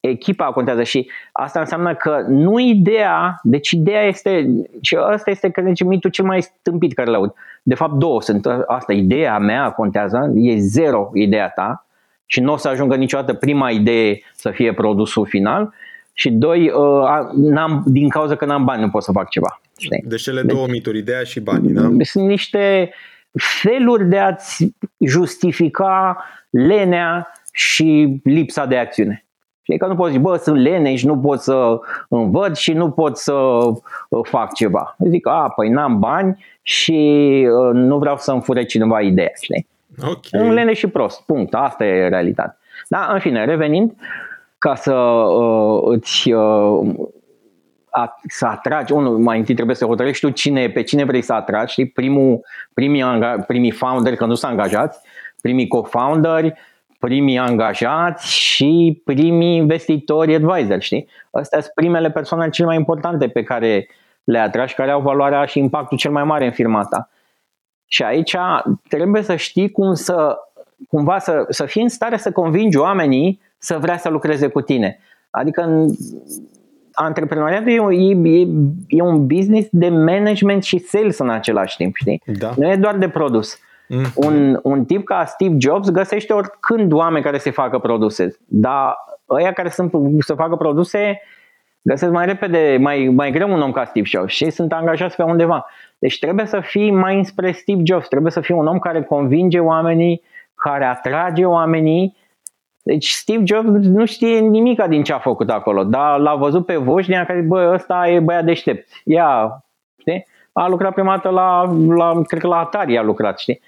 [0.00, 5.62] Echipa contează și asta înseamnă că nu ideea, deci ideea este, și ăsta este, că
[5.66, 7.34] zice, mitul cel mai stâmpit care l-aud.
[7.62, 11.86] De fapt, două sunt asta, ideea mea contează, e zero ideea ta
[12.26, 15.74] și nu o să ajungă niciodată prima idee să fie produsul final
[16.12, 19.60] și doi, uh, n-am, din cauza că n-am bani nu pot să fac ceva.
[19.78, 20.04] Știi?
[20.06, 21.88] Deci cele două deci, mituri, ideea și banii, da?
[22.02, 22.92] Sunt niște
[23.32, 24.74] feluri de a-ți
[25.06, 29.24] justifica lenea și lipsa de acțiune.
[29.70, 32.90] Și că nu poți zice, bă, sunt lene și nu pot să învăț și nu
[32.90, 34.96] pot să uh, fac ceva.
[35.08, 36.98] Zic, a, păi n-am bani și
[37.50, 39.66] uh, nu vreau să-mi fure cineva ideea, știi?
[40.02, 40.46] Okay.
[40.46, 42.58] Un lene și prost, punct, asta e realitatea.
[42.88, 43.94] Da, în fine, revenind,
[44.58, 46.94] ca să uh, îți uh,
[47.90, 51.32] a, să atragi, unul, mai întâi trebuie să hotărăști tu cine, pe cine vrei să
[51.32, 51.86] atragi, știi?
[51.86, 52.40] Primul,
[52.74, 53.04] primii,
[53.46, 55.00] primii founderi, că nu sunt angajați,
[55.42, 56.54] primii co-founderi,
[57.00, 61.08] primii angajați și primii investitori advisor, știi?
[61.30, 63.88] Astea sunt primele persoane cele mai importante pe care
[64.24, 67.08] le atragi, care au valoarea și impactul cel mai mare în firma ta.
[67.86, 68.36] Și aici
[68.88, 70.36] trebuie să știi cum să,
[70.88, 74.98] cumva să, să fii în stare să convingi oamenii să vrea să lucreze cu tine.
[75.30, 75.86] Adică
[76.92, 78.46] antreprenoriatul e, e,
[78.88, 82.22] e un business de management și sales în același timp, știi?
[82.38, 82.52] Da.
[82.56, 83.58] Nu e doar de produs.
[83.92, 84.04] Mm.
[84.14, 88.96] Un, un tip ca Steve Jobs găsește oricând oameni care să facă produse, dar
[89.30, 91.20] ăia care sunt să facă produse
[91.82, 95.22] găsesc mai repede, mai, mai greu un om ca Steve Jobs și sunt angajați pe
[95.22, 95.66] undeva.
[95.98, 99.58] Deci trebuie să fii mai înspre Steve Jobs, trebuie să fii un om care convinge
[99.58, 100.22] oamenii,
[100.54, 102.18] care atrage oamenii
[102.82, 106.76] deci Steve Jobs nu știe nimica din ce a făcut acolo, dar l-a văzut pe
[106.76, 108.88] Voșnia care, bă, ăsta e băiat deștept.
[109.04, 109.62] Ia,
[109.98, 110.26] știi?
[110.52, 113.60] A lucrat prima dată la, la, cred că la Atari a lucrat, știi?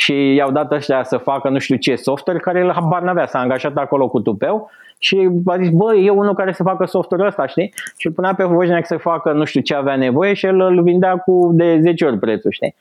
[0.00, 3.38] Și i-au dat ăștia să facă nu știu ce software care el habar n-avea, s-a
[3.38, 7.46] angajat acolo cu tupeu și a zis, bă, e unul care să facă software ăsta,
[7.46, 7.72] știi?
[7.96, 10.82] Și îl punea pe Voșnia să facă nu știu ce avea nevoie și el îl
[10.82, 12.74] vindea cu de 10 ori prețul, știi?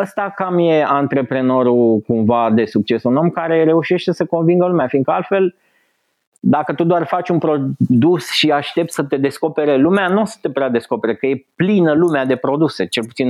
[0.00, 5.10] ăsta cam e antreprenorul cumva de succes, un om care reușește să convingă lumea, fiindcă
[5.10, 5.54] altfel
[6.50, 10.36] dacă tu doar faci un produs și aștepți să te descopere lumea, nu o să
[10.40, 13.28] te prea descopere, că e plină lumea de produse, cel puțin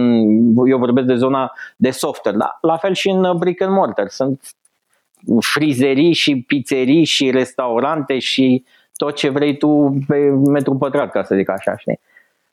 [0.66, 4.56] eu vorbesc de zona de software, dar la fel și în brick and mortar, sunt
[5.40, 8.64] frizerii și pizzerii și restaurante și
[8.96, 10.16] tot ce vrei tu pe
[10.50, 12.00] metru pătrat, ca să zic așa, știi?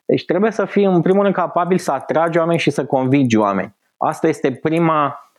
[0.05, 3.75] Deci trebuie să fii în primul rând capabil să atragi oameni și să convingi oameni.
[3.97, 5.31] Asta este prima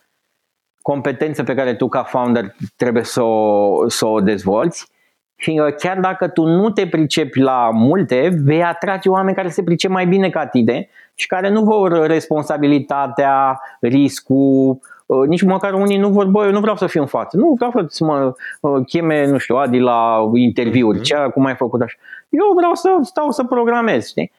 [0.81, 4.95] competență pe care tu ca founder trebuie să o, să o dezvolți.
[5.37, 9.91] Fiindcă chiar dacă tu nu te pricepi la multe, vei atrage oameni care se pricep
[9.91, 16.09] mai bine ca tine și care nu vor responsabilitatea, riscul, uh, nici măcar unii nu
[16.09, 17.37] vor, bă, eu nu vreau să fiu în față.
[17.37, 21.03] Nu vreau să mă uh, cheme, nu știu, Adi la interviuri, mm-hmm.
[21.03, 21.95] ce, cum ai făcut așa.
[22.29, 24.31] Eu vreau să stau să programez, știi?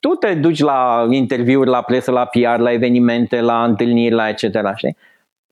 [0.00, 4.42] tu te duci la interviuri, la presă, la PR, la evenimente, la întâlniri, la etc.
[4.74, 4.96] Știi?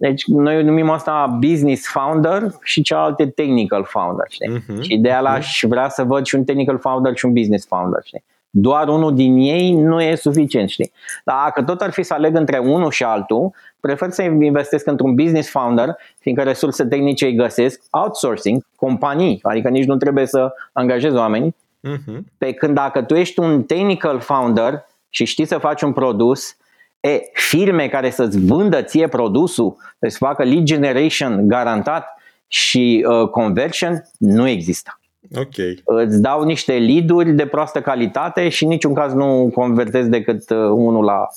[0.00, 4.26] Deci noi numim asta business founder și cealaltă technical founder.
[4.28, 4.58] Știi?
[4.58, 4.80] Uh-huh.
[4.80, 8.00] Și ideea la aș vrea să văd și un technical founder și un business founder.
[8.04, 8.24] Știi?
[8.50, 10.92] Doar unul din ei nu e suficient, știi?
[11.24, 15.14] Dar dacă tot ar fi să aleg între unul și altul, prefer să investesc într-un
[15.14, 21.16] business founder, fiindcă resurse tehnice îi găsesc, outsourcing, companii, adică nici nu trebuie să angajezi
[21.16, 21.54] oameni,
[21.88, 22.18] Uh-huh.
[22.38, 26.56] Pe când dacă tu ești un technical founder și știi să faci un produs,
[27.00, 32.06] e, firme care să-ți vândă ție produsul, să facă lead generation garantat
[32.46, 35.00] și uh, conversion, nu există.
[35.34, 35.56] Ok.
[35.84, 40.56] Îți dau niște lead-uri de proastă calitate și în niciun caz nu convertezi decât uh,
[40.56, 41.28] unul la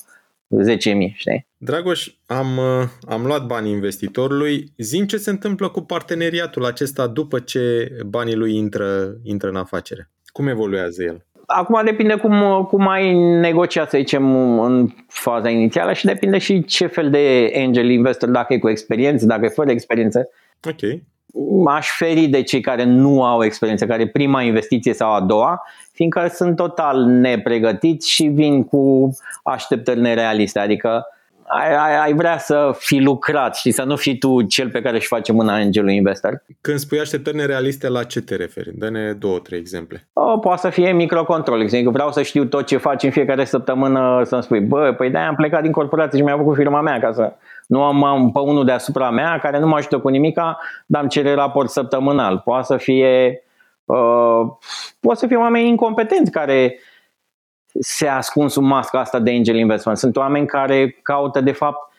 [0.62, 0.78] 10.000,
[1.14, 1.48] știi?
[1.58, 4.72] Dragoș, am, uh, am luat banii investitorului.
[4.78, 10.10] Zim ce se întâmplă cu parteneriatul acesta după ce banii lui intră, intră în afacere.
[10.26, 11.26] Cum evoluează el?
[11.56, 16.86] Acum depinde cum, cum ai negociat, să zicem, în faza inițială și depinde și ce
[16.86, 20.30] fel de angel investor, dacă e cu experiență, dacă e fără experiență.
[20.70, 21.02] Ok.
[21.68, 25.62] Aș feri de cei care nu au experiență, care prima investiție sau a doua,
[25.92, 29.10] fiindcă sunt total nepregătiți și vin cu
[29.44, 30.60] așteptări nerealiste.
[30.60, 31.06] Adică
[31.48, 34.96] ai, ai, ai vrea să fi lucrat și să nu fii tu cel pe care
[34.96, 36.44] își face mâna angelul investor.
[36.62, 38.72] Când spui așteptări nerealiste, la ce te referi?
[38.78, 40.08] Dă-ne două, trei exemple.
[40.14, 41.62] O, poate să fie microcontrol.
[41.62, 45.18] Exemplu, vreau să știu tot ce faci în fiecare săptămână, să-mi spui, bă, păi de
[45.18, 47.34] am plecat din corporație și mi-a făcut firma mea ca să
[47.68, 51.10] nu am, am pe unul deasupra mea care nu mă ajută cu nimica, dar îmi
[51.10, 52.42] cere raport săptămânal.
[52.46, 53.44] Poate să fie
[53.86, 54.48] Uh,
[55.00, 56.80] poate să fie oameni incompetenți care
[57.80, 59.98] se ascund sub masca asta de angel investment.
[59.98, 61.92] Sunt oameni care caută de fapt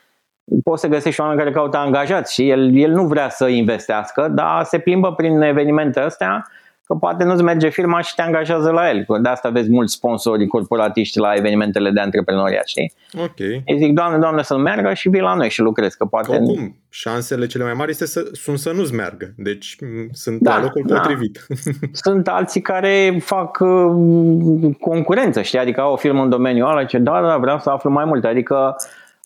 [0.64, 4.64] poți să găsești oameni care caută angajați și el, el nu vrea să investească, dar
[4.64, 6.46] se plimbă prin evenimente astea
[6.86, 9.04] că poate nu-ți merge firma și te angajează la el.
[9.22, 12.92] De asta vezi mulți sponsori corporatiști la evenimentele de antreprenoriat, știi?
[13.18, 13.38] Ok.
[13.38, 16.30] Îi zic, doamne, doamne, să meargă și vii la noi și lucrezi, că poate...
[16.30, 19.76] Oricum, șansele cele mai mari este să, sunt să nu-ți meargă, deci
[20.12, 20.94] sunt da, la locul da.
[20.94, 21.46] potrivit.
[22.04, 25.58] Sunt alții care fac uh, concurență, știi?
[25.58, 28.26] Adică au o firmă în domeniul ăla, ce da, da, vreau să aflu mai multe,
[28.26, 28.76] adică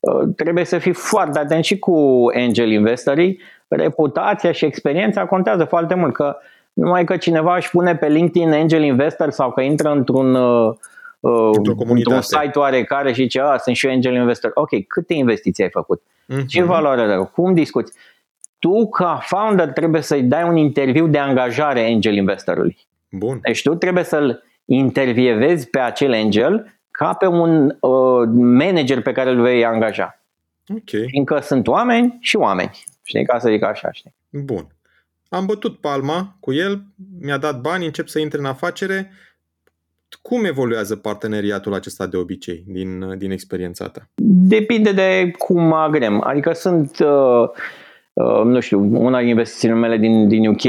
[0.01, 5.95] uh, trebuie să fii foarte atent și cu angel investorii, reputația și experiența contează foarte
[5.95, 6.37] mult, că
[6.79, 10.75] numai că cineva își pune pe LinkedIn Angel Investor sau că intră într-un, uh,
[11.21, 11.51] uh
[11.89, 14.51] într-un site oarecare și zice, a, sunt și eu Angel Investor.
[14.55, 16.03] Ok, câte investiții ai făcut?
[16.03, 16.47] Mm-hmm.
[16.47, 17.31] Ce valoare are?
[17.35, 17.93] Cum discuți?
[18.59, 22.77] Tu, ca founder, trebuie să-i dai un interviu de angajare Angel Investorului.
[23.11, 23.39] Bun.
[23.43, 29.31] Deci tu trebuie să-l intervievezi pe acel angel ca pe un uh, manager pe care
[29.31, 30.21] îl vei angaja.
[30.69, 31.07] Ok.
[31.07, 32.71] Fiindcă sunt oameni și oameni.
[33.03, 34.15] Știi, ca să zic așa, știi.
[34.31, 34.67] Bun.
[35.29, 36.83] Am bătut palma cu el,
[37.21, 39.11] mi-a dat bani, încep să intre în afacere.
[40.23, 44.09] Cum evoluează parteneriatul acesta de obicei, din, din experiența ta?
[44.25, 46.21] Depinde de cum agrem.
[46.25, 47.49] Adică sunt, uh,
[48.13, 50.63] uh, nu știu, una din investițiile mele din, din UK,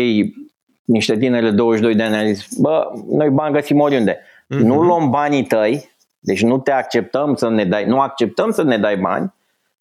[0.83, 4.17] niște tineri 22 de ani, a zis, bă, noi bani găsim oriunde.
[4.17, 4.59] Mm-hmm.
[4.59, 8.77] Nu luăm banii tăi, deci nu te acceptăm să ne dai, nu acceptăm să ne
[8.77, 9.33] dai bani,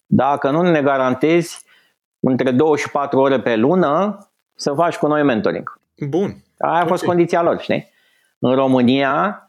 [0.05, 1.63] dacă nu ne garantezi
[2.19, 4.17] între 24 ore pe lună
[4.59, 5.79] să faci cu noi mentoring.
[6.07, 6.35] Bun.
[6.57, 6.87] Aia a okay.
[6.87, 7.89] fost condiția lor, știi?
[8.39, 9.43] În România,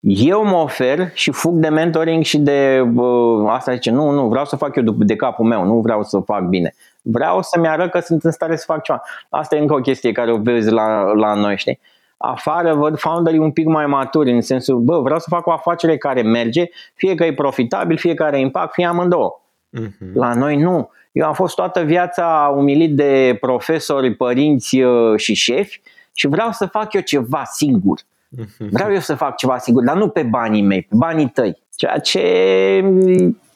[0.00, 4.44] eu mă ofer și fug de mentoring și de uh, asta zice, nu, nu, vreau
[4.44, 6.74] să fac eu de capul meu, nu vreau să fac bine.
[7.02, 9.02] Vreau să-mi arăt că sunt în stare să fac ceva.
[9.28, 11.80] Asta e încă o chestie care o vezi la, la noi, știi?
[12.16, 15.96] Afară văd founderii un pic mai maturi, în sensul, bă, vreau să fac o afacere
[15.96, 19.40] care merge, fie că e profitabil, fie că are impact, fie amândouă.
[19.80, 20.12] Uh-huh.
[20.14, 20.90] La noi nu.
[21.12, 25.80] Eu am fost toată viața umilit de profesori, părinți uh, și șefi
[26.14, 28.00] și vreau să fac eu ceva singur.
[28.28, 28.68] Mhm.
[28.70, 31.58] Vreau eu să fac ceva singur, dar nu pe banii mei, pe banii tăi.
[31.76, 32.20] Ceea ce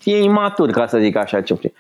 [0.05, 1.41] e imatur, ca să zic așa.
[1.41, 1.73] Ce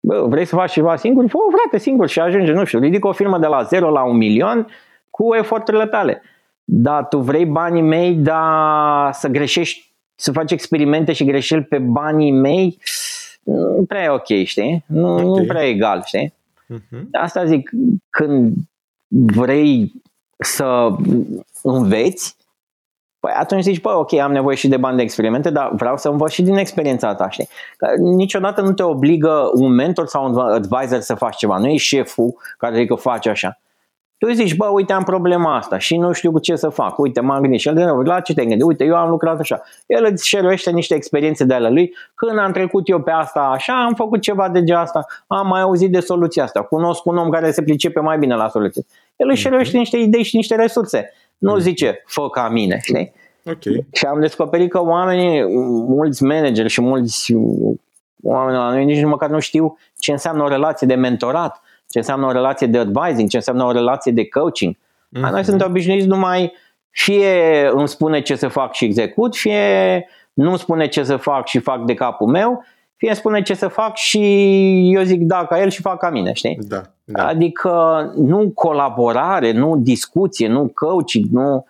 [0.00, 1.28] Bă, vrei să faci ceva singur?
[1.28, 4.16] Fă, frate, singur și ajunge, nu știu, ridic o firmă de la 0 la un
[4.16, 4.66] milion
[5.10, 6.22] cu eforturile tale.
[6.64, 12.32] Dar tu vrei banii mei, dar să greșești, să faci experimente și greșeli pe banii
[12.32, 12.78] mei,
[13.46, 14.84] nu prea e ok, știi?
[14.86, 15.24] Nu, okay.
[15.24, 16.34] nu prea e egal, știi?
[16.74, 17.02] Uh-huh.
[17.12, 17.70] Asta zic,
[18.10, 18.54] când
[19.08, 19.92] vrei
[20.38, 20.88] să
[21.62, 22.36] înveți,
[23.20, 26.08] Păi atunci zici, bă, ok, am nevoie și de bani de experimente, dar vreau să
[26.08, 27.48] învăț și din experiența ta, știi?
[27.76, 31.58] Că niciodată nu te obligă un mentor sau un advisor să faci ceva.
[31.58, 33.60] Nu e șeful care zice că faci așa.
[34.18, 36.98] Tu zici, bă, uite, am problema asta și nu știu cu ce să fac.
[36.98, 38.62] Uite, m-am gândit și el de nou, la ce te gândi?
[38.62, 39.62] Uite, eu am lucrat așa.
[39.86, 41.94] El îți șeruiește niște experiențe de ale lui.
[42.14, 45.06] Când am trecut eu pe asta așa, am făcut ceva de genul asta.
[45.26, 46.62] Am mai auzit de soluția asta.
[46.62, 48.86] Cunosc un om care se pricepe mai bine la soluții.
[49.16, 49.78] El își șeruiește mhm.
[49.78, 51.12] niște idei și niște resurse.
[51.38, 51.60] Nu mhm.
[51.60, 53.12] zice, fă ca mine, știi?
[53.44, 53.86] Okay.
[53.92, 55.44] Și am descoperit că oamenii,
[55.88, 57.34] mulți manageri și mulți
[58.22, 61.60] oameni la noi nici măcar nu știu ce înseamnă o relație de mentorat
[61.96, 64.74] ce înseamnă o relație de advising, ce înseamnă o relație de coaching.
[64.74, 65.20] Mm-hmm.
[65.20, 65.42] Noi mhm.
[65.42, 66.52] suntem obișnuiți numai
[66.90, 71.58] fie îmi spune ce să fac și execut, fie nu spune ce să fac și
[71.58, 72.64] fac de capul meu,
[72.96, 74.20] fie îmi spune ce să fac și
[74.94, 76.58] eu zic da ca el și fac ca mine, știi?
[76.60, 77.26] Da, da.
[77.26, 81.66] Adică nu colaborare, nu discuție, nu coaching, nu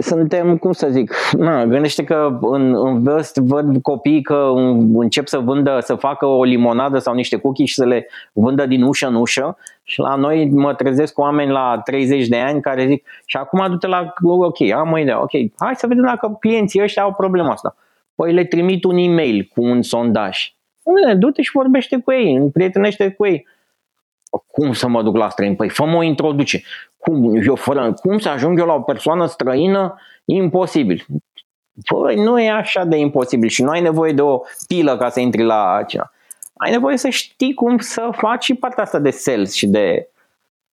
[0.00, 4.52] suntem, cum să zic, na, gândește că în, în vest văd copii că
[4.94, 8.82] încep să vândă, să facă o limonadă sau niște cookie și să le vândă din
[8.82, 12.86] ușă în ușă și la noi mă trezesc cu oameni la 30 de ani care
[12.86, 16.82] zic și acum du-te la, ok, am o idee, ok, hai să vedem dacă clienții
[16.82, 17.76] ăștia au problema asta.
[18.14, 20.54] Păi le trimit un e-mail cu un sondaj.
[21.16, 23.46] Du-te și vorbește cu ei, împrietenește cu ei
[24.46, 25.54] cum să mă duc la străin?
[25.54, 26.62] Păi fă o introduce.
[26.96, 30.00] Cum, eu fără, cum să ajung eu la o persoană străină?
[30.24, 31.06] Imposibil.
[31.86, 35.20] Păi nu e așa de imposibil și nu ai nevoie de o pilă ca să
[35.20, 36.12] intri la ceva.
[36.56, 40.08] Ai nevoie să știi cum să faci și partea asta de sales și de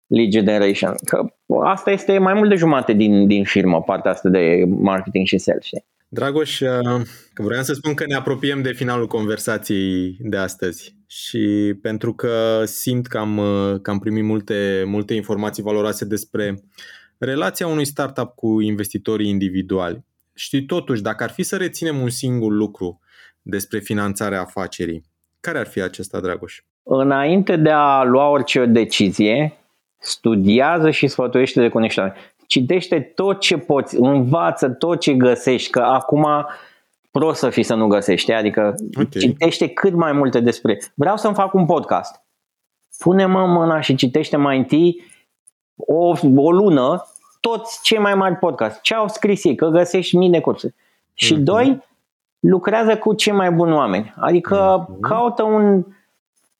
[0.07, 0.95] lead generation.
[1.05, 1.25] Că
[1.63, 5.63] asta este mai mult de jumate din, din firmă, partea asta de marketing și sales.
[5.63, 5.85] Știi?
[6.13, 7.01] Dragoș, uh,
[7.33, 12.63] că vreau să spun că ne apropiem de finalul conversației de astăzi și pentru că
[12.65, 16.63] simt că am, uh, că am primit multe, multe informații valoroase despre
[17.17, 20.05] relația unui startup cu investitorii individuali.
[20.33, 22.99] Știi, totuși, dacă ar fi să reținem un singur lucru
[23.41, 25.03] despre finanțarea afacerii,
[25.39, 26.61] care ar fi acesta, Dragoș?
[26.83, 29.57] Înainte de a lua orice decizie,
[29.99, 32.15] studiază și sfătuiește de cunoștință
[32.53, 36.27] citește tot ce poți, învață tot ce găsești, că acum
[37.11, 39.07] prost să fii să nu găsești, adică okay.
[39.19, 40.79] citește cât mai multe despre.
[40.93, 42.21] Vreau să-mi fac un podcast.
[42.97, 45.03] Pune-mă mâna și citește mai întâi
[45.75, 47.05] o, o lună
[47.39, 48.81] toți cei mai mari podcast.
[48.81, 50.73] Ce au scris ei, că găsești mii de cursuri.
[51.13, 51.43] Și mm-hmm.
[51.43, 51.83] doi,
[52.39, 54.13] lucrează cu cei mai buni oameni.
[54.17, 54.99] Adică mm-hmm.
[54.99, 55.85] caută un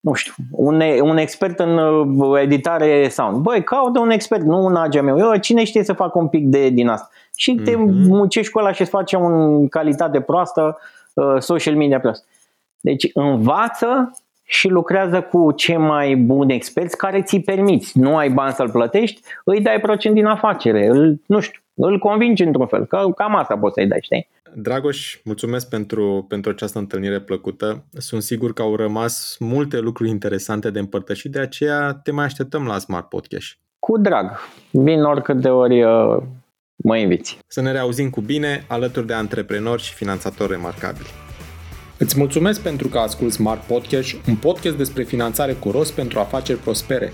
[0.04, 3.38] nu știu, un, un expert în uh, editare sound.
[3.38, 5.18] Băi, caută un expert, nu un agea meu.
[5.18, 7.10] Eu, cine știe să facă un pic de din asta?
[7.36, 8.08] Și te mm-hmm.
[8.08, 9.28] muncești cu ăla și îți face o
[9.70, 10.78] calitate proastă,
[11.14, 12.26] uh, social media proastă.
[12.80, 18.00] Deci învață și lucrează cu cei mai buni experți care ți permiți.
[18.00, 22.44] Nu ai bani să-l plătești, îi dai procent din afacere, îl, nu știu, îl convingi
[22.44, 24.28] într-un fel, că cam asta poți să-i dai, știi?
[24.56, 27.86] Dragoș, mulțumesc pentru, pentru această întâlnire plăcută.
[27.92, 32.66] Sunt sigur că au rămas multe lucruri interesante de împărtășit, de aceea te mai așteptăm
[32.66, 33.58] la Smart Podcast.
[33.80, 34.32] Cu drag.
[34.72, 36.24] Vin oricât de ori uh,
[36.76, 37.40] mă inviți.
[37.48, 41.08] Să ne reauzim cu bine alături de antreprenori și finanțatori remarcabili.
[41.98, 46.60] Îți mulțumesc pentru că asculti Smart Podcast, un podcast despre finanțare cu rost pentru afaceri
[46.60, 47.14] prospere.